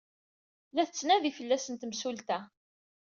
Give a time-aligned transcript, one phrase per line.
[0.75, 2.39] La tettnadi fell-asen temsulta.